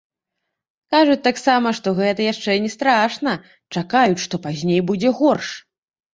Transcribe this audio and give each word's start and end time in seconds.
Кажуць 0.95 1.17
таксама, 1.27 1.73
што 1.79 1.93
гэта 1.99 2.25
яшчэ 2.31 2.57
не 2.65 2.71
страшна, 2.77 3.31
чакаюць, 3.75 4.19
што 4.27 4.43
пазней 4.49 4.81
будзе 4.91 5.15
горш. 5.23 5.47